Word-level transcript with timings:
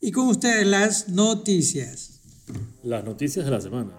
Y 0.00 0.12
con 0.12 0.28
ustedes 0.28 0.66
las 0.66 1.08
noticias. 1.08 2.20
Las 2.82 3.04
noticias 3.04 3.44
de 3.44 3.50
la 3.50 3.60
semana. 3.60 3.90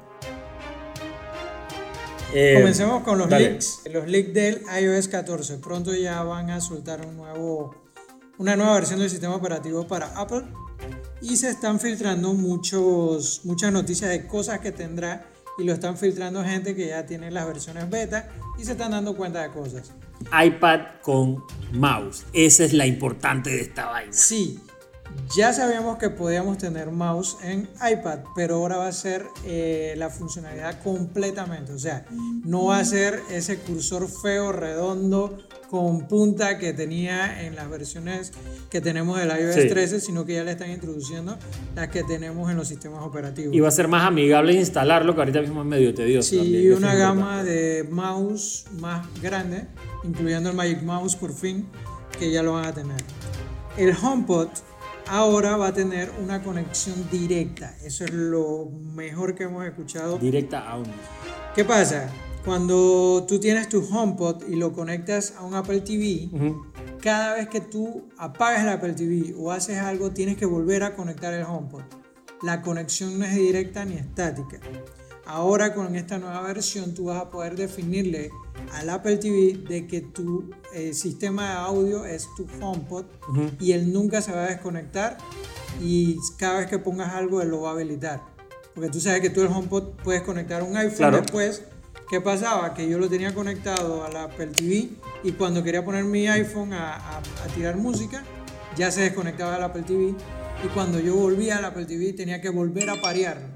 Eh, 2.33 2.55
Comencemos 2.57 3.03
con 3.03 3.17
los 3.17 3.29
leaks. 3.29 3.81
Los 3.91 4.07
leaks 4.07 4.33
del 4.33 4.61
iOS 4.81 5.07
14. 5.07 5.57
Pronto 5.57 5.93
ya 5.95 6.23
van 6.23 6.49
a 6.49 6.61
soltar 6.61 7.05
un 7.05 7.17
nuevo, 7.17 7.75
una 8.37 8.55
nueva 8.55 8.75
versión 8.75 8.99
del 8.99 9.09
sistema 9.09 9.35
operativo 9.35 9.87
para 9.87 10.07
Apple. 10.19 10.43
Y 11.21 11.37
se 11.37 11.49
están 11.49 11.79
filtrando 11.79 12.33
muchos, 12.33 13.41
muchas 13.43 13.71
noticias 13.71 14.11
de 14.11 14.27
cosas 14.27 14.59
que 14.59 14.71
tendrá. 14.71 15.29
Y 15.57 15.63
lo 15.63 15.73
están 15.73 15.97
filtrando 15.97 16.43
gente 16.43 16.75
que 16.75 16.87
ya 16.89 17.05
tiene 17.07 17.31
las 17.31 17.47
versiones 17.47 17.89
beta 17.89 18.29
y 18.59 18.63
se 18.63 18.73
están 18.73 18.91
dando 18.91 19.15
cuenta 19.17 19.41
de 19.41 19.49
cosas. 19.49 19.91
iPad 20.31 20.81
con 21.01 21.43
mouse. 21.71 22.25
Esa 22.31 22.63
es 22.63 22.73
la 22.73 22.85
importante 22.85 23.49
de 23.49 23.61
esta 23.61 23.87
vaina. 23.87 24.13
Sí, 24.13 24.59
ya 25.35 25.53
sabíamos 25.53 25.97
que 25.97 26.09
podíamos 26.09 26.57
tener 26.57 26.91
mouse 26.91 27.37
en 27.43 27.67
iPad, 27.75 28.19
pero 28.35 28.55
ahora 28.55 28.77
va 28.77 28.87
a 28.87 28.91
ser 28.91 29.25
eh, 29.45 29.93
la 29.97 30.09
funcionalidad 30.09 30.81
completamente. 30.81 31.73
O 31.73 31.79
sea, 31.79 32.05
no 32.45 32.65
va 32.65 32.79
a 32.79 32.85
ser 32.85 33.21
ese 33.29 33.57
cursor 33.59 34.07
feo, 34.09 34.51
redondo, 34.51 35.37
con 35.69 36.07
punta 36.07 36.57
que 36.57 36.73
tenía 36.73 37.45
en 37.45 37.55
las 37.55 37.69
versiones 37.69 38.31
que 38.69 38.81
tenemos 38.81 39.19
del 39.19 39.29
iOS 39.29 39.67
13, 39.67 39.99
sino 39.99 40.25
que 40.25 40.35
ya 40.35 40.43
le 40.43 40.51
están 40.51 40.71
introduciendo 40.71 41.37
las 41.75 41.89
que 41.89 42.03
tenemos 42.03 42.49
en 42.49 42.57
los 42.57 42.67
sistemas 42.67 43.03
operativos. 43.03 43.53
Y 43.53 43.59
va 43.59 43.67
a 43.67 43.71
ser 43.71 43.87
más 43.87 44.03
amigable 44.03 44.53
instalarlo, 44.53 45.13
que 45.13 45.21
ahorita 45.21 45.41
mismo 45.41 45.61
es 45.61 45.67
medio 45.67 45.93
tedioso. 45.93 46.29
Sí, 46.29 46.39
y 46.39 46.69
una 46.69 46.95
gama 46.95 47.43
de 47.43 47.85
mouse 47.89 48.65
más 48.79 49.05
grande, 49.21 49.67
incluyendo 50.03 50.49
el 50.49 50.55
Magic 50.55 50.81
Mouse 50.83 51.15
por 51.15 51.33
fin, 51.33 51.67
que 52.17 52.31
ya 52.31 52.41
lo 52.43 52.53
van 52.53 52.65
a 52.65 52.73
tener. 52.73 53.01
El 53.77 53.93
HomePod 54.01 54.49
ahora 55.09 55.57
va 55.57 55.67
a 55.67 55.73
tener 55.73 56.11
una 56.23 56.41
conexión 56.43 57.07
directa. 57.11 57.75
Eso 57.83 58.05
es 58.05 58.13
lo 58.13 58.69
mejor 58.93 59.35
que 59.35 59.43
hemos 59.43 59.65
escuchado. 59.65 60.17
Directa 60.17 60.69
a 60.69 60.77
un. 60.77 60.85
¿Qué 61.55 61.65
pasa? 61.65 62.09
Cuando 62.45 63.25
tú 63.27 63.39
tienes 63.39 63.67
tu 63.67 63.85
HomePod 63.85 64.47
y 64.47 64.55
lo 64.55 64.71
conectas 64.71 65.33
a 65.37 65.43
un 65.43 65.55
Apple 65.55 65.81
TV, 65.81 66.29
cada 67.01 67.35
vez 67.35 67.49
que 67.49 67.59
tú 67.59 68.07
apagas 68.17 68.63
el 68.63 68.69
Apple 68.69 68.93
TV 68.93 69.35
o 69.37 69.51
haces 69.51 69.77
algo, 69.77 70.11
tienes 70.11 70.37
que 70.37 70.45
volver 70.45 70.83
a 70.83 70.95
conectar 70.95 71.33
el 71.33 71.43
HomePod. 71.43 71.81
La 72.43 72.61
conexión 72.61 73.19
no 73.19 73.25
es 73.25 73.35
directa 73.35 73.83
ni 73.83 73.95
estática. 73.95 74.59
Ahora 75.25 75.73
con 75.73 75.93
esta 75.95 76.19
nueva 76.19 76.41
versión 76.41 76.93
tú 76.93 77.05
vas 77.05 77.21
a 77.21 77.29
poder 77.29 77.57
definirle 77.57 78.29
al 78.73 78.89
Apple 78.89 79.17
TV 79.17 79.57
de 79.67 79.87
que 79.87 80.01
tu 80.01 80.49
eh, 80.73 80.93
sistema 80.93 81.49
de 81.49 81.55
audio 81.57 82.05
es 82.05 82.27
tu 82.35 82.45
HomePod 82.61 83.05
y 83.59 83.71
él 83.71 83.91
nunca 83.91 84.21
se 84.21 84.31
va 84.31 84.45
a 84.45 84.47
desconectar 84.47 85.17
y 85.81 86.17
cada 86.37 86.59
vez 86.59 86.67
que 86.67 86.79
pongas 86.79 87.13
algo 87.13 87.41
él 87.41 87.49
lo 87.49 87.61
va 87.61 87.69
a 87.69 87.73
habilitar. 87.73 88.21
Porque 88.73 88.89
tú 88.89 88.99
sabes 88.99 89.21
que 89.21 89.29
tú 89.29 89.41
el 89.41 89.47
HomePod 89.47 89.95
puedes 90.03 90.21
conectar 90.21 90.61
un 90.63 90.77
iPhone 90.77 91.11
después. 91.11 91.63
¿Qué 92.09 92.21
pasaba? 92.21 92.73
Que 92.73 92.87
yo 92.87 92.99
lo 92.99 93.09
tenía 93.09 93.33
conectado 93.33 94.05
al 94.05 94.15
Apple 94.15 94.47
TV 94.47 94.89
y 95.23 95.31
cuando 95.33 95.61
quería 95.61 95.83
poner 95.83 96.05
mi 96.05 96.27
iPhone 96.27 96.71
a, 96.71 96.95
a 97.17 97.21
tirar 97.53 97.75
música 97.75 98.23
ya 98.77 98.91
se 98.91 99.01
desconectaba 99.01 99.53
del 99.53 99.63
Apple 99.63 99.83
TV 99.83 100.13
y 100.63 100.67
cuando 100.69 100.99
yo 100.99 101.15
volvía 101.15 101.57
al 101.57 101.65
Apple 101.65 101.85
TV 101.85 102.13
tenía 102.13 102.41
que 102.41 102.49
volver 102.49 102.89
a 102.89 103.01
parearlo. 103.01 103.47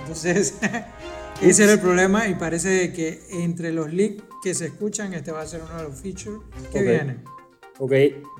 Entonces, 0.00 0.54
ese 1.40 1.64
era 1.64 1.72
el 1.72 1.80
problema 1.80 2.28
y 2.28 2.34
parece 2.34 2.92
que 2.92 3.20
entre 3.30 3.72
los 3.72 3.92
leaks 3.92 4.24
que 4.42 4.54
se 4.54 4.66
escuchan, 4.66 5.14
este 5.14 5.32
va 5.32 5.42
a 5.42 5.46
ser 5.46 5.62
uno 5.62 5.76
de 5.76 5.88
los 5.88 6.00
features 6.00 6.40
que 6.72 6.82
vienen. 6.82 7.24
Ok, 7.78 7.92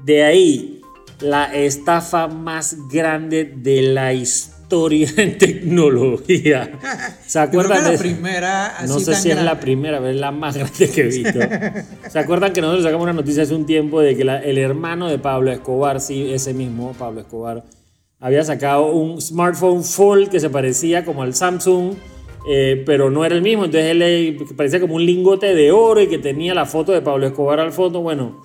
de 0.05 0.25
ahí 0.25 0.83
la 1.21 1.55
estafa 1.55 2.29
más 2.29 2.77
grande 2.89 3.53
de 3.57 3.83
la 3.83 4.13
historia 4.13 5.09
en 5.17 5.39
tecnología. 5.39 6.71
¿Se 7.27 7.39
acuerdan 7.39 7.85
de 7.85 7.93
la 7.93 7.99
primera? 7.99 8.75
no 8.87 9.01
sé 9.01 9.15
si 9.15 9.31
es 9.31 9.43
la 9.43 9.59
primera, 9.59 9.99
pero 9.99 10.11
es 10.11 10.17
la 10.17 10.31
más 10.31 10.57
grande 10.57 10.91
que 10.91 11.01
he 11.01 11.05
visto. 11.05 11.39
¿Se 12.11 12.19
acuerdan 12.19 12.53
que 12.53 12.61
nosotros 12.61 12.85
sacamos 12.85 13.05
una 13.05 13.13
noticia 13.13 13.45
hace 13.45 13.55
un 13.55 13.67
tiempo 13.67 14.01
de 14.01 14.17
que 14.17 14.23
el 14.23 14.59
hermano 14.59 15.09
de 15.09 15.19
Pablo 15.19 15.51
Escobar, 15.51 16.01
sí, 16.01 16.33
ese 16.33 16.53
mismo 16.53 16.93
Pablo 16.99 17.21
Escobar, 17.21 17.65
había 18.21 18.43
sacado 18.45 18.87
un 18.93 19.21
smartphone 19.21 19.85
full 19.85 20.27
que 20.27 20.41
se 20.41 20.51
parecía 20.51 21.05
como 21.05 21.23
al 21.23 21.35
Samsung, 21.35 21.95
eh, 22.49 22.83
pero 22.87 23.11
no 23.11 23.25
era 23.25 23.35
el 23.35 23.43
mismo. 23.43 23.67
Entonces 23.67 23.91
él 23.91 24.47
parecía 24.57 24.81
como 24.81 24.95
un 24.95 25.05
lingote 25.05 25.55
de 25.55 25.71
oro 25.71 26.01
y 26.01 26.09
que 26.09 26.19
tenía 26.19 26.55
la 26.55 26.67
foto 26.67 26.93
de 26.93 27.03
Pablo 27.03 27.27
Escobar 27.27 27.61
al 27.61 27.73
fondo. 27.73 28.01
Bueno, 28.01 28.43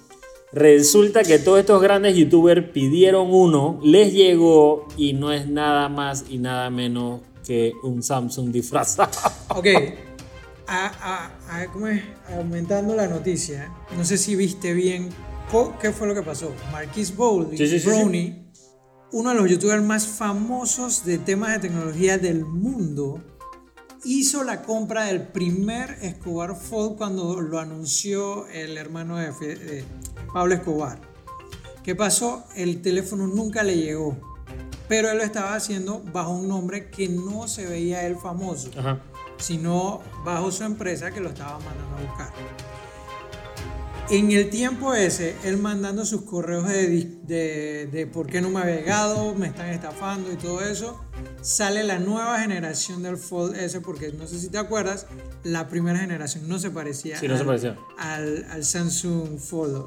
resulta 0.52 1.24
que 1.24 1.40
todos 1.40 1.60
estos 1.60 1.82
grandes 1.82 2.16
youtubers 2.16 2.70
pidieron 2.70 3.28
uno, 3.32 3.80
les 3.84 4.14
llegó 4.14 4.88
y 4.98 5.14
no 5.14 5.32
es 5.32 5.48
nada 5.48 5.90
más 5.90 6.26
y 6.30 6.38
nada 6.38 6.70
menos 6.70 7.22
que 7.46 7.74
un 7.84 8.04
Samsung 8.04 8.52
disfrazado. 8.52 9.12
Ok. 9.50 9.68
¿cómo 11.72 11.88
es? 11.88 12.02
Aumentando 12.36 12.96
la 12.96 13.08
noticia, 13.08 13.72
no 13.96 14.04
sé 14.06 14.18
si 14.18 14.36
viste 14.36 14.74
bien 14.74 15.10
qué 15.80 15.92
fue 15.92 16.08
lo 16.08 16.16
que 16.16 16.24
pasó. 16.24 16.52
Marquis 16.72 17.16
Bowl 17.16 17.48
y 17.52 17.80
Brownie 17.80 18.44
uno 19.14 19.30
de 19.30 19.36
los 19.36 19.50
youtubers 19.50 19.84
más 19.84 20.08
famosos 20.08 21.06
de 21.06 21.20
temas 21.20 21.52
de 21.54 21.60
tecnología 21.60 22.18
del 22.18 22.46
mundo, 22.46 23.24
hizo 24.06 24.44
la 24.44 24.62
compra 24.62 25.06
del 25.06 25.22
primer 25.22 25.98
Escobar 26.02 26.56
Fold 26.56 26.98
cuando 26.98 27.40
lo 27.40 27.60
anunció 27.60 28.48
el 28.48 28.78
hermano 28.78 29.18
de, 29.18 29.86
Pablo 30.34 30.56
Escobar. 30.56 31.00
¿Qué 31.84 31.96
pasó? 31.96 32.46
El 32.56 32.82
teléfono 32.82 33.28
nunca 33.28 33.64
le 33.64 33.78
llegó, 33.78 34.18
pero 34.88 35.12
él 35.12 35.18
lo 35.18 35.24
estaba 35.24 35.56
haciendo 35.56 36.02
bajo 36.14 36.32
un 36.32 36.48
nombre 36.48 36.90
que 36.90 37.10
no 37.10 37.48
se 37.48 37.66
veía 37.66 38.06
él 38.06 38.18
famoso, 38.18 38.70
sino 39.38 40.02
bajo 40.24 40.52
su 40.52 40.64
empresa 40.64 41.12
que 41.12 41.20
lo 41.20 41.30
estaba 41.30 41.60
mandando 41.60 41.98
a 41.98 42.02
buscar. 42.02 42.34
En 44.10 44.32
el 44.32 44.50
tiempo 44.50 44.94
ese, 44.94 45.34
él 45.46 45.58
mandando 45.58 46.06
sus 46.06 46.24
correos 46.24 46.68
de, 46.68 47.88
de, 47.90 48.08
por 48.08 48.28
qué 48.28 48.42
no 48.42 48.50
me 48.50 48.60
ha 48.60 48.66
llegado, 48.66 49.34
me 49.34 49.48
están 49.48 49.70
estafando 49.70 50.30
y 50.32 50.36
todo 50.36 50.62
eso, 50.62 51.02
sale 51.42 51.84
la 51.84 52.00
nueva 52.00 52.38
generación 52.40 53.02
del 53.02 53.16
Fold 53.16 53.56
S, 53.56 53.80
porque 53.80 54.12
no 54.12 54.28
sé 54.28 54.40
si 54.40 54.50
te 54.50 54.58
acuerdas, 54.58 55.08
la 55.44 55.70
primera 55.70 56.00
generación 56.00 56.50
no 56.50 56.60
se 56.60 56.70
parecía, 56.70 57.18
al, 57.98 58.46
Al, 58.52 58.66
Samsung 58.66 59.40
Fold. 59.40 59.86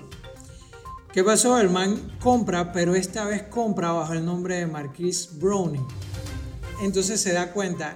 ¿Qué 1.12 1.22
pasó? 1.22 1.60
El 1.60 1.68
man 1.68 2.16
compra, 2.18 2.72
pero 2.72 2.94
esta 2.94 3.26
vez 3.26 3.42
compra 3.42 3.92
bajo 3.92 4.14
el 4.14 4.24
nombre 4.24 4.56
de 4.56 4.66
Marquis 4.66 5.28
Browning. 5.38 5.86
Entonces 6.82 7.20
se 7.20 7.34
da 7.34 7.52
cuenta, 7.52 7.94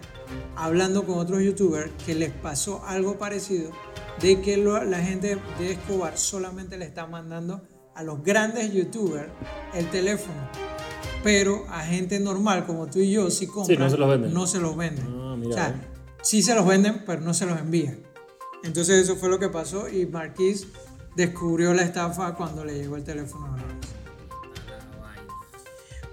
hablando 0.54 1.06
con 1.06 1.18
otros 1.18 1.42
youtubers, 1.42 1.90
que 2.04 2.14
les 2.14 2.30
pasó 2.30 2.84
algo 2.86 3.18
parecido 3.18 3.72
de 4.20 4.40
que 4.40 4.56
la 4.56 4.98
gente 4.98 5.38
de 5.58 5.72
Escobar 5.72 6.16
solamente 6.18 6.76
le 6.76 6.84
está 6.84 7.06
mandando 7.06 7.62
a 7.94 8.02
los 8.02 8.22
grandes 8.22 8.72
youtubers 8.72 9.28
el 9.74 9.88
teléfono. 9.90 10.48
Pero 11.22 11.66
a 11.68 11.80
gente 11.80 12.18
normal 12.18 12.66
como 12.66 12.86
tú 12.86 13.00
y 13.00 13.10
yo, 13.10 13.30
si 13.30 13.46
compran, 13.46 13.78
no 13.78 13.90
se 13.90 13.96
los 13.98 14.08
venden. 14.08 14.34
No 14.34 14.46
se 14.46 14.60
los 14.60 14.76
venden. 14.76 15.06
Ah, 15.06 15.36
o 15.46 15.52
sea, 15.52 15.74
sí 16.22 16.42
se 16.42 16.54
los 16.54 16.66
venden, 16.66 17.02
pero 17.04 17.20
no 17.20 17.34
se 17.34 17.46
los 17.46 17.58
envían. 17.58 17.98
Entonces 18.62 19.04
eso 19.04 19.16
fue 19.16 19.28
lo 19.28 19.38
que 19.38 19.48
pasó 19.48 19.88
y 19.88 20.06
Marquis 20.06 20.66
descubrió 21.16 21.74
la 21.74 21.82
estafa 21.82 22.34
cuando 22.34 22.64
le 22.64 22.74
llegó 22.74 22.96
el 22.96 23.04
teléfono 23.04 23.54
a 23.54 23.56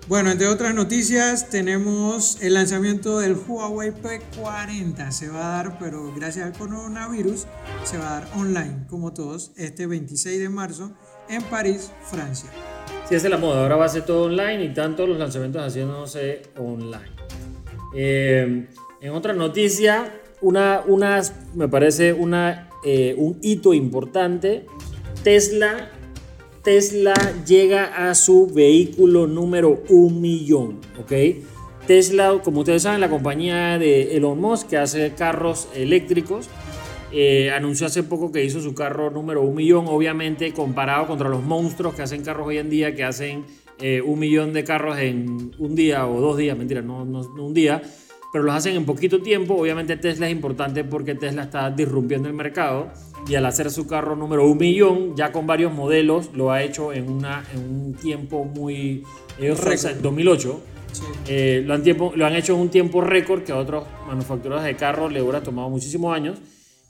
bueno, 0.08 0.32
entre 0.32 0.48
otras 0.48 0.74
noticias, 0.74 1.50
tenemos 1.50 2.42
el 2.42 2.54
lanzamiento 2.54 3.20
del 3.20 3.36
Huawei 3.36 3.92
P40. 3.92 5.12
Se 5.12 5.28
va 5.28 5.60
a 5.60 5.64
dar, 5.64 5.80
pero 5.80 6.14
gracias 6.16 6.46
al 6.46 6.54
coronavirus, 6.54 7.46
se 7.84 7.98
va 7.98 8.18
a 8.18 8.20
dar 8.22 8.30
online, 8.38 8.86
como 8.90 9.12
todos, 9.12 9.52
este 9.58 9.86
26 9.86 10.40
de 10.40 10.48
marzo 10.48 10.92
en 11.28 11.44
París, 11.44 11.92
Francia. 12.10 12.50
Sí, 13.10 13.16
es 13.16 13.24
la 13.24 13.38
moda. 13.38 13.64
Ahora 13.64 13.76
va 13.76 13.86
a 13.86 13.90
ser 13.90 14.06
todo 14.06 14.24
online 14.24 14.64
y 14.64 14.74
tanto 14.74 15.06
los 15.06 15.18
lanzamientos 15.18 15.62
haciéndose 15.62 16.44
online. 16.58 17.12
Eh, 17.94 18.68
en 19.02 19.12
otra 19.12 19.34
noticia, 19.34 20.22
una, 20.40 20.84
me 21.54 21.68
parece 21.68 22.14
una, 22.14 22.70
eh, 22.86 23.14
un 23.18 23.40
hito 23.42 23.74
importante. 23.74 24.68
Tesla 25.24 25.92
Tesla 26.68 27.14
llega 27.46 28.10
a 28.10 28.14
su 28.14 28.48
vehículo 28.48 29.26
número 29.26 29.84
un 29.88 30.20
millón, 30.20 30.82
¿ok? 31.00 31.14
Tesla, 31.88 32.42
como 32.44 32.60
ustedes 32.60 32.84
saben, 32.84 33.00
la 33.00 33.10
compañía 33.10 33.80
de 33.80 34.18
Elon 34.18 34.38
Musk 34.42 34.68
que 34.72 34.78
hace 34.78 35.14
carros 35.14 35.70
eléctricos, 35.74 36.50
eh, 37.14 37.52
anunció 37.52 37.88
hace 37.88 38.04
poco 38.04 38.34
que 38.34 38.44
hizo 38.44 38.60
su 38.60 38.76
carro 38.76 39.10
número 39.10 39.44
un 39.44 39.56
millón, 39.56 39.86
obviamente 39.88 40.52
comparado 40.52 41.08
contra 41.08 41.30
los 41.30 41.42
monstruos 41.42 41.96
que 41.96 42.02
hacen 42.02 42.22
carros 42.22 42.46
hoy 42.46 42.58
en 42.58 42.70
día, 42.70 42.94
que 42.94 43.06
hacen 43.06 43.46
eh, 43.80 44.02
un 44.02 44.20
millón 44.20 44.52
de 44.52 44.66
carros 44.66 45.00
en 45.00 45.56
un 45.58 45.74
día 45.74 46.06
o 46.06 46.20
dos 46.20 46.36
días, 46.36 46.58
mentira, 46.58 46.82
no, 46.82 47.06
no, 47.06 47.22
un 47.22 47.54
día. 47.54 47.82
Pero 48.32 48.44
los 48.44 48.56
hacen 48.56 48.76
en 48.76 48.86
poquito 48.86 49.22
tiempo. 49.22 49.56
Obviamente 49.56 49.98
Tesla 49.98 50.28
es 50.28 50.32
importante 50.32 50.84
porque 50.84 51.16
Tesla 51.16 51.44
está 51.44 51.70
disrumpiendo 51.70 52.28
el 52.28 52.34
mercado 52.34 52.92
y 53.28 53.36
al 53.36 53.46
hacer 53.46 53.72
su 53.72 53.88
carro 53.88 54.16
número 54.16 54.46
un 54.46 54.58
millón, 54.58 55.16
ya 55.16 55.32
con 55.32 55.46
varios 55.48 55.74
modelos, 55.74 56.30
lo 56.34 56.52
ha 56.52 56.64
hecho 56.64 56.94
en, 56.94 57.10
una, 57.10 57.44
en 57.54 57.60
un 57.60 57.94
tiempo 57.94 58.46
muy... 58.46 59.04
Ellos 59.40 59.86
en 59.86 60.02
2008. 60.02 60.62
Eh, 61.28 61.64
lo, 61.66 61.74
han 61.74 61.84
tiempo, 61.84 62.14
lo 62.16 62.26
han 62.26 62.36
hecho 62.36 62.54
en 62.54 62.62
un 62.62 62.70
tiempo 62.70 63.02
récord 63.02 63.44
que 63.44 63.52
a 63.52 63.58
otros 63.58 63.86
manufactureros 64.08 64.64
de 64.64 64.76
carros 64.76 65.12
le 65.12 65.22
hubiera 65.22 65.44
tomado 65.44 65.70
muchísimos 65.70 66.16
años. 66.16 66.40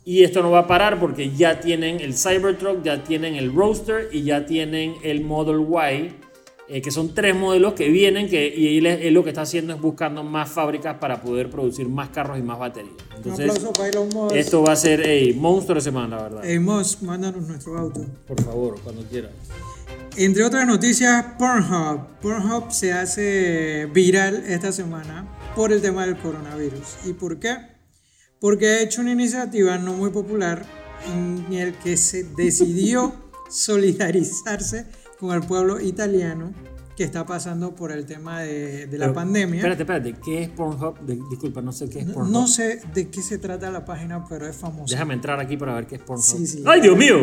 Y 0.05 0.23
esto 0.23 0.41
no 0.41 0.51
va 0.51 0.59
a 0.59 0.67
parar 0.67 0.99
porque 0.99 1.31
ya 1.31 1.59
tienen 1.59 1.99
el 1.99 2.13
Cybertruck, 2.13 2.81
ya 2.81 3.03
tienen 3.03 3.35
el 3.35 3.53
Roadster 3.53 4.07
y 4.13 4.23
ya 4.23 4.45
tienen 4.45 4.95
el 5.03 5.21
Model 5.21 5.59
Y 5.59 6.13
eh, 6.69 6.81
que 6.81 6.91
son 6.91 7.13
tres 7.13 7.33
modelos 7.33 7.73
que 7.73 7.87
vienen 7.89 8.29
que, 8.29 8.53
y 8.53 8.85
él, 8.85 9.13
lo 9.13 9.23
que 9.23 9.29
está 9.29 9.43
haciendo 9.43 9.73
es 9.73 9.79
buscando 9.79 10.23
más 10.23 10.49
fábricas 10.49 10.97
para 10.97 11.21
poder 11.21 11.49
producir 11.49 11.87
más 11.87 12.09
carros 12.09 12.37
y 12.37 12.41
más 12.41 12.59
baterías. 12.59 12.93
Entonces, 13.15 13.63
Un 13.63 13.73
para 13.73 13.87
Elon 13.87 14.09
Musk. 14.13 14.35
Esto 14.35 14.63
va 14.63 14.73
a 14.73 14.75
ser 14.75 15.01
hey, 15.05 15.33
monstruo 15.33 15.75
de 15.75 15.81
semana, 15.81 16.17
la 16.17 16.23
verdad. 16.23 16.41
Hey 16.43 16.59
Musk, 16.59 17.01
mándanos 17.03 17.47
nuestro 17.47 17.77
auto. 17.77 18.05
Por 18.27 18.43
favor, 18.43 18.79
cuando 18.83 19.03
quieras. 19.03 19.31
Entre 20.17 20.43
otras 20.43 20.67
noticias, 20.67 21.25
Pornhub. 21.37 22.19
Pornhub 22.21 22.71
se 22.71 22.91
hace 22.91 23.87
viral 23.93 24.43
esta 24.47 24.71
semana 24.71 25.25
por 25.55 25.71
el 25.71 25.81
tema 25.81 26.05
del 26.05 26.17
coronavirus. 26.17 26.97
¿Y 27.05 27.13
por 27.13 27.39
qué? 27.39 27.55
Porque 28.41 28.67
ha 28.67 28.81
hecho 28.81 29.01
una 29.01 29.11
iniciativa 29.11 29.77
no 29.77 29.93
muy 29.93 30.09
popular 30.09 30.65
en 31.05 31.53
el 31.53 31.75
que 31.75 31.95
se 31.95 32.23
decidió 32.23 33.13
solidarizarse 33.49 34.87
con 35.19 35.35
el 35.35 35.41
pueblo 35.41 35.79
italiano 35.79 36.53
que 36.97 37.03
está 37.03 37.27
pasando 37.27 37.75
por 37.75 37.91
el 37.91 38.07
tema 38.07 38.41
de, 38.41 38.89
la 38.93 39.13
pandemia. 39.13 39.57
Espérate, 39.57 39.83
espérate, 39.83 40.15
¿qué 40.25 40.43
es 40.43 40.49
Pornhub? 40.49 40.99
disculpa, 41.29 41.61
no 41.61 41.71
sé 41.71 41.87
qué 41.87 41.99
es 41.99 42.05
Pornhub. 42.05 42.33
No, 42.33 42.47
sé 42.47 42.81
de 42.91 43.09
qué 43.09 43.21
se 43.21 43.37
trata 43.37 43.69
la 43.69 43.85
página, 43.85 44.25
pero 44.27 44.47
es 44.47 44.55
famosa. 44.55 44.95
Déjame 44.95 45.13
entrar 45.13 45.39
aquí 45.39 45.57
para 45.57 45.75
ver 45.75 45.85
qué 45.85 45.95
es 45.95 46.01
Pornhub. 46.01 46.25
Sí, 46.25 46.47
sí. 46.47 46.63
¡Ay, 46.65 46.81
Dios 46.81 46.97
mío! 46.97 47.17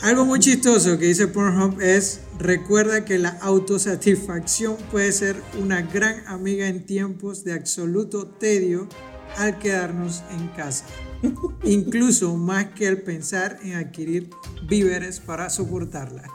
Algo 0.00 0.24
muy 0.24 0.40
chistoso 0.40 0.98
que 0.98 1.04
dice 1.04 1.28
Pornhub 1.28 1.78
es, 1.82 2.22
recuerda 2.38 3.04
que 3.04 3.18
la 3.18 3.36
autosatisfacción 3.42 4.76
puede 4.90 5.12
ser 5.12 5.36
una 5.60 5.82
gran 5.82 6.26
amiga 6.26 6.68
en 6.68 6.86
tiempos 6.86 7.44
de 7.44 7.52
absoluto 7.52 8.28
tedio 8.28 8.88
al 9.36 9.58
quedarnos 9.58 10.22
en 10.30 10.48
casa. 10.48 10.86
Incluso 11.64 12.36
más 12.36 12.66
que 12.66 12.86
el 12.86 13.02
pensar 13.02 13.58
en 13.62 13.74
adquirir 13.74 14.30
víveres 14.68 15.20
para 15.20 15.50
soportarla. 15.50 16.24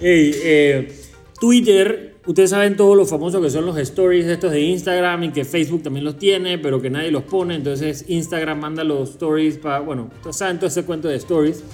Eh, 0.00 0.96
Twitter, 1.40 2.18
ustedes 2.24 2.50
saben 2.50 2.76
todo 2.76 2.94
lo 2.94 3.04
famoso 3.04 3.42
que 3.42 3.50
son 3.50 3.66
los 3.66 3.76
stories 3.78 4.26
estos 4.26 4.52
de 4.52 4.60
Instagram 4.60 5.24
y 5.24 5.32
que 5.32 5.44
Facebook 5.44 5.82
también 5.82 6.04
los 6.04 6.16
tiene, 6.18 6.56
pero 6.56 6.80
que 6.80 6.88
nadie 6.88 7.10
los 7.10 7.24
pone. 7.24 7.56
Entonces 7.56 8.04
Instagram 8.06 8.60
manda 8.60 8.84
los 8.84 9.10
stories 9.10 9.58
para, 9.58 9.80
bueno, 9.80 10.08
ustedes 10.18 10.36
saben 10.36 10.58
todo 10.58 10.68
ese 10.68 10.84
cuento 10.84 11.08
de 11.08 11.16
stories. 11.16 11.64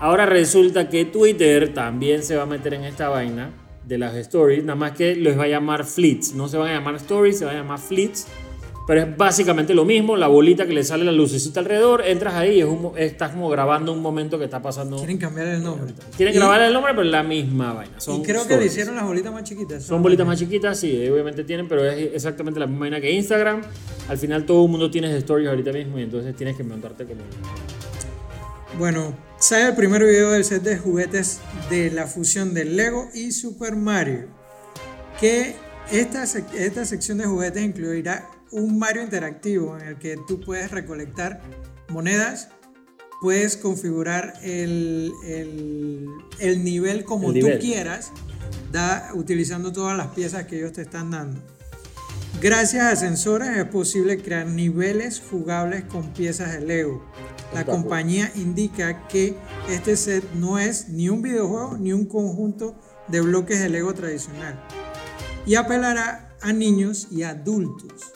Ahora 0.00 0.24
resulta 0.24 0.88
que 0.88 1.04
Twitter 1.04 1.74
también 1.74 2.22
se 2.22 2.36
va 2.36 2.44
a 2.44 2.46
meter 2.46 2.74
en 2.74 2.84
esta 2.84 3.08
vaina 3.08 3.50
de 3.84 3.98
las 3.98 4.14
stories, 4.14 4.64
nada 4.64 4.76
más 4.76 4.92
que 4.92 5.16
les 5.16 5.36
va 5.36 5.44
a 5.44 5.48
llamar 5.48 5.84
fleets. 5.84 6.34
No 6.34 6.48
se 6.48 6.56
van 6.56 6.70
a 6.70 6.74
llamar 6.74 6.94
stories, 6.94 7.38
se 7.38 7.44
va 7.44 7.50
a 7.50 7.54
llamar 7.54 7.80
fleets 7.80 8.28
pero 8.86 9.00
es 9.00 9.16
básicamente 9.16 9.72
lo 9.72 9.84
mismo, 9.84 10.16
la 10.16 10.26
bolita 10.26 10.66
que 10.66 10.74
le 10.74 10.84
sale 10.84 11.04
la 11.04 11.12
lucecita 11.12 11.60
alrededor, 11.60 12.02
entras 12.04 12.34
ahí 12.34 12.58
y 12.58 12.60
es 12.60 12.68
estás 12.96 13.30
como 13.30 13.48
grabando 13.48 13.92
un 13.92 14.02
momento 14.02 14.38
que 14.38 14.44
está 14.44 14.60
pasando. 14.60 14.98
Quieren 14.98 15.16
cambiar 15.16 15.48
el 15.48 15.62
nombre. 15.62 15.94
Quieren 16.16 16.34
grabar 16.34 16.60
el 16.60 16.72
nombre, 16.72 16.92
pero 16.92 17.04
es 17.04 17.10
la 17.10 17.22
misma 17.22 17.72
vaina. 17.72 17.96
y 17.96 18.22
creo 18.22 18.46
que 18.46 18.56
le 18.58 18.66
hicieron 18.66 18.94
las 18.94 19.06
bolitas 19.06 19.32
más 19.32 19.44
chiquitas. 19.44 19.84
Son 19.84 20.02
bolitas 20.02 20.26
más 20.26 20.38
chiquitas, 20.38 20.78
sí, 20.78 21.08
obviamente 21.08 21.44
tienen, 21.44 21.66
pero 21.66 21.84
es 21.88 22.14
exactamente 22.14 22.60
la 22.60 22.66
misma 22.66 22.80
vaina 22.80 23.00
que 23.00 23.10
Instagram. 23.10 23.62
Al 24.08 24.18
final 24.18 24.44
todo 24.44 24.64
el 24.64 24.70
mundo 24.70 24.90
tiene 24.90 25.16
stories 25.16 25.48
ahorita 25.48 25.72
mismo 25.72 25.98
y 25.98 26.02
entonces 26.02 26.36
tienes 26.36 26.56
que 26.56 26.64
montarte 26.64 27.06
como... 27.06 27.22
Bueno, 28.78 29.16
sale 29.38 29.68
el 29.68 29.76
primer 29.76 30.04
video 30.04 30.32
del 30.32 30.44
set 30.44 30.62
de 30.62 30.76
juguetes 30.76 31.40
de 31.70 31.90
la 31.90 32.06
fusión 32.06 32.52
de 32.52 32.64
Lego 32.64 33.08
y 33.14 33.32
Super 33.32 33.76
Mario. 33.76 34.26
Que 35.20 35.54
esta, 35.92 36.24
esta 36.24 36.84
sección 36.84 37.18
de 37.18 37.24
juguetes 37.24 37.62
incluirá 37.62 38.28
un 38.54 38.78
Mario 38.78 39.02
interactivo 39.02 39.76
en 39.78 39.88
el 39.88 39.98
que 39.98 40.16
tú 40.28 40.40
puedes 40.40 40.70
recolectar 40.70 41.40
monedas, 41.88 42.48
puedes 43.20 43.56
configurar 43.56 44.34
el, 44.42 45.12
el, 46.38 46.64
nivel 46.64 47.04
como 47.04 47.32
tú 47.32 47.48
quieras, 47.60 48.12
da, 48.70 49.10
utilizando 49.14 49.72
todas 49.72 49.96
las 49.96 50.08
piezas 50.08 50.46
que 50.46 50.58
ellos 50.58 50.72
te 50.72 50.82
están 50.82 51.10
dando. 51.10 51.40
Gracias 52.40 52.84
a 52.84 52.96
sensores 52.96 53.48
es 53.56 53.64
posible 53.66 54.18
crear 54.22 54.46
niveles 54.46 55.20
jugables 55.30 55.84
con 55.84 56.12
piezas 56.12 56.52
de 56.52 56.60
Lego. 56.60 57.04
La 57.52 57.64
compañía 57.64 58.30
indica 58.34 59.08
que 59.08 59.34
este 59.68 59.96
set 59.96 60.24
no 60.34 60.58
es 60.58 60.88
ni 60.88 61.08
un 61.08 61.22
videojuego 61.22 61.76
ni 61.78 61.92
un 61.92 62.06
conjunto 62.06 62.76
de 63.08 63.20
bloques 63.20 63.60
de 63.60 63.68
Lego 63.68 63.94
tradicional 63.94 64.60
y 65.46 65.56
apelará 65.56 66.36
a 66.40 66.52
niños 66.52 67.08
y 67.10 67.22
adultos. 67.22 68.13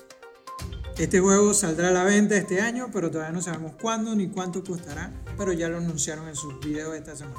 Este 0.99 1.21
juego 1.21 1.55
saldrá 1.55 1.89
a 1.89 1.93
la 1.93 2.03
venta 2.03 2.37
este 2.37 2.61
año, 2.61 2.89
pero 2.93 3.09
todavía 3.09 3.33
no 3.33 3.41
sabemos 3.41 3.73
cuándo 3.81 4.17
ni 4.17 4.27
cuánto 4.27 4.65
costará, 4.65 5.13
pero 5.37 5.53
ya 5.53 5.69
lo 5.69 5.79
anunciaron 5.79 6.27
en 6.27 6.35
sus 6.35 6.59
videos 6.59 6.97
esta 6.97 7.15
semana. 7.15 7.39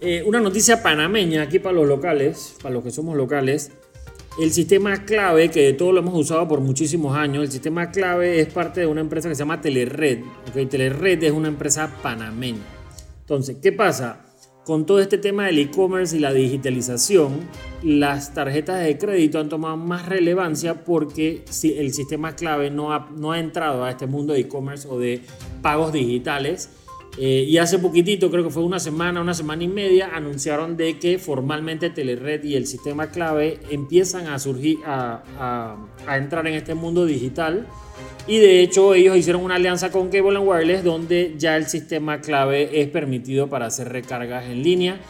Eh, 0.00 0.22
una 0.24 0.38
noticia 0.38 0.84
panameña 0.84 1.42
aquí 1.42 1.58
para 1.58 1.74
los 1.74 1.88
locales, 1.88 2.54
para 2.62 2.72
los 2.74 2.84
que 2.84 2.92
somos 2.92 3.16
locales. 3.16 3.72
El 4.40 4.52
sistema 4.52 5.04
clave, 5.04 5.50
que 5.50 5.72
todo 5.72 5.90
lo 5.90 5.98
hemos 5.98 6.14
usado 6.14 6.46
por 6.46 6.60
muchísimos 6.60 7.16
años, 7.16 7.42
el 7.42 7.50
sistema 7.50 7.90
clave 7.90 8.40
es 8.40 8.46
parte 8.52 8.80
de 8.82 8.86
una 8.86 9.00
empresa 9.00 9.28
que 9.28 9.34
se 9.34 9.40
llama 9.40 9.60
Telered. 9.60 10.20
¿okay? 10.48 10.66
Telered 10.66 11.24
es 11.24 11.32
una 11.32 11.48
empresa 11.48 11.92
panameña. 12.02 12.62
Entonces, 13.20 13.56
¿qué 13.60 13.72
pasa? 13.72 14.21
Con 14.64 14.86
todo 14.86 15.00
este 15.00 15.18
tema 15.18 15.46
del 15.46 15.58
e-commerce 15.58 16.16
y 16.16 16.20
la 16.20 16.32
digitalización, 16.32 17.40
las 17.82 18.32
tarjetas 18.32 18.84
de 18.84 18.96
crédito 18.96 19.40
han 19.40 19.48
tomado 19.48 19.76
más 19.76 20.06
relevancia 20.06 20.84
porque 20.84 21.44
el 21.64 21.92
sistema 21.92 22.36
clave 22.36 22.70
no 22.70 22.92
ha, 22.92 23.10
no 23.16 23.32
ha 23.32 23.40
entrado 23.40 23.84
a 23.84 23.90
este 23.90 24.06
mundo 24.06 24.32
de 24.34 24.40
e-commerce 24.40 24.86
o 24.88 24.98
de 24.98 25.22
pagos 25.62 25.92
digitales. 25.92 26.70
Eh, 27.18 27.44
y 27.46 27.58
hace 27.58 27.78
poquitito, 27.78 28.30
creo 28.30 28.44
que 28.44 28.50
fue 28.50 28.62
una 28.62 28.78
semana, 28.78 29.20
una 29.20 29.34
semana 29.34 29.64
y 29.64 29.68
media, 29.68 30.10
anunciaron 30.14 30.78
de 30.78 30.98
que 30.98 31.18
formalmente 31.18 31.90
Telered 31.90 32.42
y 32.44 32.54
el 32.54 32.66
sistema 32.66 33.08
clave 33.08 33.60
empiezan 33.70 34.28
a 34.28 34.38
surgir, 34.38 34.78
a, 34.86 35.76
a 36.06 36.16
entrar 36.16 36.46
en 36.46 36.54
este 36.54 36.74
mundo 36.74 37.04
digital 37.04 37.66
y 38.26 38.38
de 38.38 38.62
hecho 38.62 38.94
ellos 38.94 39.16
hicieron 39.16 39.42
una 39.42 39.56
alianza 39.56 39.90
con 39.90 40.08
Cable 40.08 40.38
Wireless 40.38 40.84
donde 40.84 41.34
ya 41.36 41.56
el 41.56 41.66
sistema 41.66 42.20
clave 42.20 42.80
es 42.80 42.88
permitido 42.88 43.48
para 43.48 43.66
hacer 43.66 43.88
recargas 43.88 44.44
en 44.46 44.62
línea. 44.62 45.00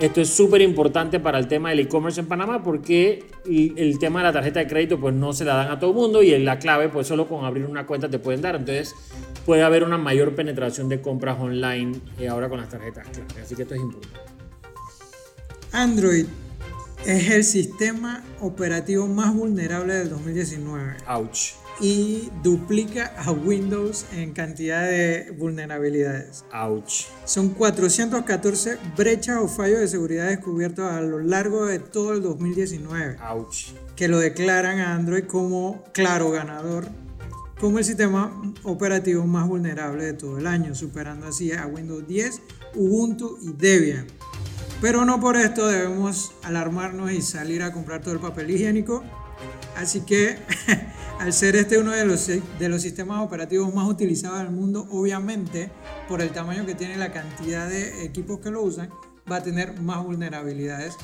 Esto 0.00 0.20
es 0.20 0.30
súper 0.30 0.62
importante 0.62 1.20
para 1.20 1.38
el 1.38 1.46
tema 1.46 1.70
del 1.70 1.80
e-commerce 1.80 2.18
en 2.18 2.26
Panamá 2.26 2.62
porque 2.62 3.24
el 3.46 3.98
tema 3.98 4.20
de 4.20 4.24
la 4.24 4.32
tarjeta 4.32 4.60
de 4.60 4.66
crédito 4.66 4.98
pues 4.98 5.14
no 5.14 5.32
se 5.32 5.44
la 5.44 5.54
dan 5.54 5.70
a 5.70 5.78
todo 5.78 5.90
el 5.90 5.96
mundo 5.96 6.22
y 6.22 6.36
la 6.38 6.58
clave 6.58 6.88
pues 6.88 7.06
solo 7.06 7.28
con 7.28 7.44
abrir 7.44 7.66
una 7.66 7.86
cuenta 7.86 8.08
te 8.08 8.18
pueden 8.18 8.40
dar. 8.40 8.56
Entonces 8.56 8.94
puede 9.44 9.62
haber 9.62 9.84
una 9.84 9.98
mayor 9.98 10.34
penetración 10.34 10.88
de 10.88 11.00
compras 11.00 11.38
online 11.38 12.00
eh, 12.18 12.26
ahora 12.28 12.48
con 12.48 12.58
las 12.58 12.70
tarjetas 12.70 13.06
clave. 13.08 13.42
Así 13.42 13.54
que 13.54 13.62
esto 13.62 13.74
es 13.74 13.80
importante. 13.80 14.18
Android 15.72 16.26
es 17.06 17.30
el 17.30 17.44
sistema 17.44 18.24
operativo 18.40 19.06
más 19.06 19.34
vulnerable 19.34 19.94
del 19.94 20.10
2019. 20.10 20.96
Ouch 21.06 21.61
y 21.80 22.30
duplica 22.42 23.12
a 23.16 23.32
Windows 23.32 24.06
en 24.12 24.32
cantidad 24.32 24.84
de 24.84 25.34
vulnerabilidades. 25.38 26.44
Ouch. 26.52 27.06
Son 27.24 27.50
414 27.50 28.78
brechas 28.96 29.38
o 29.40 29.48
fallos 29.48 29.80
de 29.80 29.88
seguridad 29.88 30.28
descubiertos 30.28 30.84
a 30.90 31.00
lo 31.00 31.18
largo 31.18 31.66
de 31.66 31.78
todo 31.78 32.12
el 32.12 32.22
2019. 32.22 33.16
Ouch. 33.28 33.72
Que 33.96 34.08
lo 34.08 34.18
declaran 34.18 34.78
a 34.78 34.94
Android 34.94 35.24
como 35.24 35.84
claro 35.92 36.30
ganador, 36.30 36.86
como 37.60 37.78
el 37.78 37.84
sistema 37.84 38.42
operativo 38.64 39.24
más 39.26 39.48
vulnerable 39.48 40.04
de 40.04 40.12
todo 40.14 40.38
el 40.38 40.46
año, 40.46 40.74
superando 40.74 41.26
así 41.26 41.52
a 41.52 41.66
Windows 41.66 42.06
10, 42.06 42.40
Ubuntu 42.74 43.38
y 43.42 43.52
Debian. 43.52 44.06
Pero 44.82 45.04
no 45.04 45.20
por 45.20 45.36
esto 45.36 45.68
debemos 45.68 46.32
alarmarnos 46.42 47.12
y 47.12 47.22
salir 47.22 47.62
a 47.62 47.72
comprar 47.72 48.00
todo 48.02 48.14
el 48.14 48.20
papel 48.20 48.50
higiénico. 48.50 49.04
Así 49.76 50.00
que 50.00 50.36
al 51.20 51.32
ser 51.32 51.54
este 51.54 51.78
uno 51.78 51.92
de 51.92 52.04
los, 52.04 52.26
de 52.26 52.68
los 52.68 52.82
sistemas 52.82 53.24
operativos 53.24 53.72
más 53.72 53.88
utilizados 53.88 54.40
del 54.40 54.50
mundo, 54.50 54.88
obviamente, 54.90 55.70
por 56.08 56.20
el 56.20 56.30
tamaño 56.30 56.66
que 56.66 56.74
tiene 56.74 56.96
la 56.96 57.12
cantidad 57.12 57.68
de 57.68 58.04
equipos 58.04 58.40
que 58.40 58.50
lo 58.50 58.60
usan, 58.60 58.90
va 59.30 59.36
a 59.36 59.42
tener 59.44 59.80
más 59.80 60.04
vulnerabilidades 60.04 60.96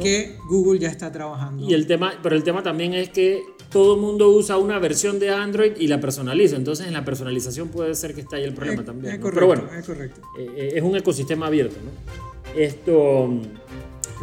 que 0.00 0.38
Google 0.48 0.78
ya 0.78 0.88
está 0.88 1.12
trabajando. 1.12 1.62
Y 1.62 1.74
el 1.74 1.86
tema, 1.86 2.14
pero 2.22 2.36
el 2.36 2.42
tema 2.42 2.62
también 2.62 2.94
es 2.94 3.10
que 3.10 3.42
todo 3.68 3.96
el 3.96 4.00
mundo 4.00 4.30
usa 4.30 4.56
una 4.56 4.78
versión 4.78 5.18
de 5.18 5.28
Android 5.28 5.72
y 5.76 5.88
la 5.88 6.00
personaliza. 6.00 6.56
Entonces, 6.56 6.86
en 6.86 6.94
la 6.94 7.04
personalización 7.04 7.68
puede 7.68 7.94
ser 7.94 8.14
que 8.14 8.22
está 8.22 8.36
ahí 8.36 8.44
el 8.44 8.54
problema 8.54 8.82
también. 8.82 9.20
pero 9.20 9.46
bueno, 9.46 9.64
es, 9.78 9.84
correcto. 9.84 10.22
Eh, 10.38 10.48
eh, 10.56 10.72
es 10.76 10.82
un 10.82 10.96
ecosistema 10.96 11.48
abierto. 11.48 11.76
¿no? 11.84 12.35
Esto, 12.56 13.28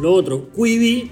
lo 0.00 0.12
otro, 0.12 0.48
Quibi 0.54 1.10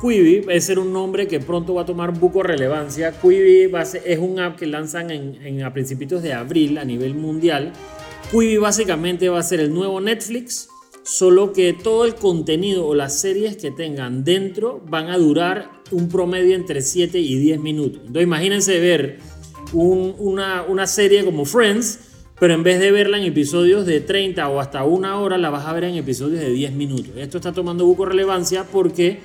Quibi 0.00 0.40
va 0.40 0.54
a 0.54 0.60
ser 0.60 0.78
un 0.78 0.92
nombre 0.92 1.26
que 1.26 1.40
pronto 1.40 1.74
va 1.74 1.82
a 1.82 1.86
tomar 1.86 2.12
buco 2.12 2.42
relevancia. 2.42 3.12
Quibi 3.18 3.66
va 3.66 3.80
a 3.80 3.82
es 3.82 4.18
un 4.18 4.38
app 4.38 4.58
que 4.58 4.66
lanzan 4.66 5.10
en, 5.10 5.62
a 5.62 5.72
principios 5.72 6.22
de 6.22 6.34
abril 6.34 6.78
a 6.78 6.84
nivel 6.84 7.14
mundial. 7.14 7.72
Quibi 8.30 8.58
básicamente 8.58 9.28
va 9.28 9.38
a 9.38 9.42
ser 9.42 9.60
el 9.60 9.72
nuevo 9.72 10.00
Netflix, 10.00 10.68
solo 11.02 11.52
que 11.52 11.72
todo 11.72 12.04
el 12.04 12.14
contenido 12.14 12.86
o 12.86 12.94
las 12.94 13.18
series 13.18 13.56
que 13.56 13.70
tengan 13.70 14.22
dentro 14.22 14.82
van 14.86 15.08
a 15.08 15.16
durar 15.16 15.70
un 15.90 16.08
promedio 16.08 16.54
entre 16.54 16.82
7 16.82 17.18
y 17.18 17.38
10 17.38 17.60
minutos. 17.60 18.00
Entonces 18.00 18.24
imagínense 18.24 18.78
ver 18.78 19.18
una, 19.72 20.62
una 20.62 20.86
serie 20.86 21.24
como 21.24 21.46
Friends 21.46 22.00
pero 22.38 22.54
en 22.54 22.62
vez 22.62 22.78
de 22.80 22.92
verla 22.92 23.18
en 23.18 23.24
episodios 23.24 23.86
de 23.86 24.00
30 24.00 24.48
o 24.48 24.60
hasta 24.60 24.84
una 24.84 25.18
hora, 25.18 25.38
la 25.38 25.50
vas 25.50 25.66
a 25.66 25.72
ver 25.72 25.84
en 25.84 25.94
episodios 25.94 26.40
de 26.40 26.50
10 26.50 26.72
minutos. 26.72 27.10
Esto 27.16 27.38
está 27.38 27.52
tomando 27.52 27.86
buco 27.86 28.04
relevancia 28.04 28.64
porque 28.64 29.20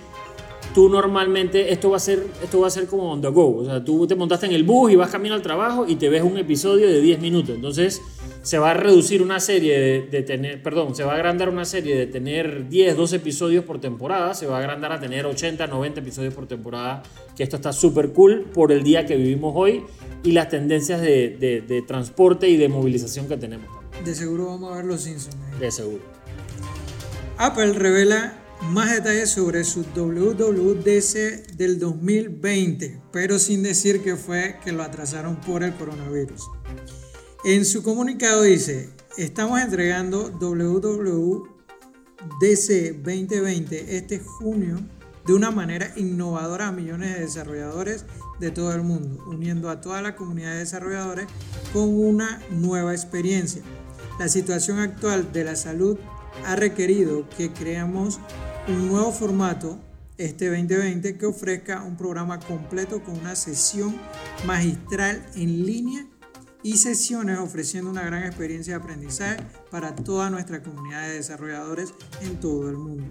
tú 0.73 0.89
normalmente, 0.89 1.71
esto 1.71 1.89
va 1.89 1.97
a 1.97 1.99
ser, 1.99 2.25
esto 2.43 2.59
va 2.59 2.67
a 2.67 2.69
ser 2.69 2.87
como 2.87 3.11
on 3.11 3.21
the 3.21 3.29
go. 3.29 3.57
O 3.57 3.65
sea, 3.65 3.83
tú 3.83 4.07
te 4.07 4.15
montaste 4.15 4.45
en 4.45 4.53
el 4.53 4.63
bus 4.63 4.91
y 4.91 4.95
vas 4.95 5.09
camino 5.09 5.35
al 5.35 5.41
trabajo 5.41 5.85
y 5.87 5.95
te 5.95 6.09
ves 6.09 6.23
un 6.23 6.37
episodio 6.37 6.87
de 6.87 7.01
10 7.01 7.19
minutos. 7.19 7.55
Entonces, 7.55 8.01
se 8.41 8.57
va 8.57 8.71
a 8.71 8.73
reducir 8.73 9.21
una 9.21 9.39
serie 9.39 10.07
de, 10.09 10.23
tener, 10.23 10.63
perdón, 10.63 10.95
se 10.95 11.03
va 11.03 11.13
a 11.13 11.15
agrandar 11.15 11.49
una 11.49 11.65
serie 11.65 11.95
de 11.95 12.07
tener 12.07 12.69
10, 12.69 12.97
12 12.97 13.17
episodios 13.17 13.65
por 13.65 13.79
temporada, 13.79 14.33
se 14.33 14.47
va 14.47 14.57
a 14.57 14.59
agrandar 14.59 14.91
a 14.91 14.99
tener 14.99 15.25
80, 15.25 15.67
90 15.67 15.99
episodios 15.99 16.33
por 16.33 16.47
temporada, 16.47 17.03
que 17.35 17.43
esto 17.43 17.57
está 17.57 17.71
súper 17.71 18.13
cool 18.13 18.45
por 18.53 18.71
el 18.71 18.83
día 18.83 19.05
que 19.05 19.15
vivimos 19.15 19.53
hoy 19.55 19.83
y 20.23 20.31
las 20.31 20.49
tendencias 20.49 21.01
de, 21.01 21.63
de, 21.67 21.81
transporte 21.83 22.49
y 22.49 22.57
de 22.57 22.67
movilización 22.67 23.27
que 23.27 23.37
tenemos. 23.37 23.67
De 24.03 24.15
seguro 24.15 24.47
vamos 24.47 24.73
a 24.73 24.77
ver 24.77 24.85
los 24.85 25.01
Simpsons. 25.01 25.35
De 25.59 25.71
seguro. 25.71 26.01
Apple 27.37 27.73
revela 27.73 28.40
más 28.69 28.91
detalles 28.91 29.31
sobre 29.31 29.63
su 29.63 29.83
WWDC 29.83 31.55
del 31.55 31.79
2020, 31.79 33.01
pero 33.11 33.39
sin 33.39 33.63
decir 33.63 34.01
que 34.03 34.15
fue 34.15 34.57
que 34.63 34.71
lo 34.71 34.83
atrasaron 34.83 35.35
por 35.37 35.63
el 35.63 35.73
coronavirus. 35.75 36.47
En 37.43 37.65
su 37.65 37.81
comunicado 37.81 38.43
dice, 38.43 38.89
estamos 39.17 39.59
entregando 39.59 40.29
WWDC 40.39 41.47
2020 43.03 43.97
este 43.97 44.19
junio 44.19 44.79
de 45.25 45.33
una 45.33 45.51
manera 45.51 45.91
innovadora 45.95 46.67
a 46.67 46.71
millones 46.71 47.15
de 47.15 47.21
desarrolladores 47.21 48.05
de 48.39 48.51
todo 48.51 48.73
el 48.73 48.83
mundo, 48.83 49.23
uniendo 49.27 49.69
a 49.69 49.81
toda 49.81 50.01
la 50.01 50.15
comunidad 50.15 50.53
de 50.53 50.59
desarrolladores 50.59 51.27
con 51.73 51.89
una 51.89 52.41
nueva 52.51 52.93
experiencia. 52.93 53.61
La 54.19 54.29
situación 54.29 54.79
actual 54.79 55.31
de 55.31 55.43
la 55.43 55.55
salud 55.55 55.97
ha 56.45 56.55
requerido 56.55 57.27
que 57.37 57.51
creamos 57.51 58.19
un 58.67 58.89
nuevo 58.89 59.11
formato 59.11 59.79
este 60.17 60.49
2020 60.49 61.17
que 61.17 61.25
ofrezca 61.25 61.81
un 61.81 61.97
programa 61.97 62.39
completo 62.39 63.03
con 63.03 63.17
una 63.17 63.35
sesión 63.35 63.95
magistral 64.45 65.25
en 65.35 65.65
línea 65.65 66.05
y 66.61 66.77
sesiones 66.77 67.39
ofreciendo 67.39 67.89
una 67.89 68.03
gran 68.03 68.23
experiencia 68.23 68.77
de 68.77 68.83
aprendizaje 68.83 69.37
para 69.71 69.95
toda 69.95 70.29
nuestra 70.29 70.61
comunidad 70.61 71.07
de 71.07 71.15
desarrolladores 71.15 71.93
en 72.21 72.39
todo 72.39 72.69
el 72.69 72.77
mundo. 72.77 73.05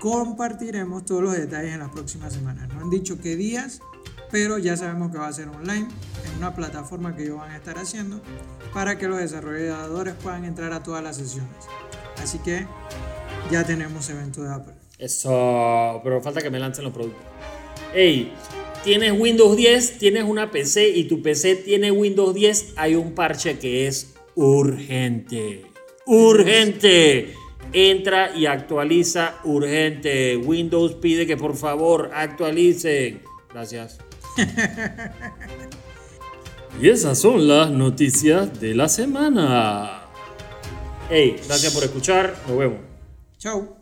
Compartiremos 0.00 1.06
todos 1.06 1.22
los 1.22 1.32
detalles 1.32 1.72
en 1.72 1.80
las 1.80 1.90
próximas 1.90 2.34
semanas. 2.34 2.68
No 2.68 2.82
han 2.82 2.90
dicho 2.90 3.18
qué 3.18 3.34
días, 3.34 3.80
pero 4.30 4.58
ya 4.58 4.76
sabemos 4.76 5.10
que 5.10 5.16
va 5.16 5.28
a 5.28 5.32
ser 5.32 5.48
online 5.48 5.88
en 6.26 6.36
una 6.36 6.54
plataforma 6.54 7.16
que 7.16 7.22
ellos 7.22 7.38
van 7.38 7.52
a 7.52 7.56
estar 7.56 7.78
haciendo 7.78 8.20
para 8.74 8.98
que 8.98 9.08
los 9.08 9.18
desarrolladores 9.18 10.14
puedan 10.16 10.44
entrar 10.44 10.74
a 10.74 10.82
todas 10.82 11.02
las 11.02 11.16
sesiones. 11.16 11.50
Así 12.22 12.38
que 12.40 12.66
ya 13.50 13.64
tenemos 13.64 14.08
evento 14.10 14.42
de 14.42 14.52
Apple. 14.52 14.74
Eso, 14.98 16.00
pero 16.02 16.22
falta 16.22 16.40
que 16.40 16.50
me 16.50 16.58
lancen 16.58 16.84
los 16.84 16.92
productos. 16.92 17.22
Hey, 17.94 18.32
tienes 18.84 19.18
Windows 19.18 19.56
10, 19.56 19.98
tienes 19.98 20.24
una 20.24 20.50
PC 20.50 20.88
y 20.88 21.04
tu 21.04 21.22
PC 21.22 21.56
tiene 21.56 21.90
Windows 21.90 22.34
10, 22.34 22.74
hay 22.76 22.94
un 22.94 23.14
parche 23.14 23.58
que 23.58 23.86
es 23.86 24.14
urgente. 24.34 25.66
Urgente. 26.06 27.34
Entra 27.72 28.34
y 28.34 28.46
actualiza 28.46 29.36
urgente. 29.44 30.36
Windows 30.36 30.94
pide 30.94 31.26
que 31.26 31.36
por 31.36 31.56
favor 31.56 32.10
actualicen. 32.14 33.22
Gracias. 33.52 33.98
y 36.80 36.88
esas 36.88 37.18
son 37.18 37.48
las 37.48 37.70
noticias 37.70 38.60
de 38.60 38.74
la 38.74 38.88
semana. 38.88 40.04
Hey, 41.10 41.36
gracias 41.46 41.74
por 41.74 41.84
escuchar. 41.84 42.36
Nos 42.46 42.56
vemos. 42.56 42.95
Chao. 43.38 43.75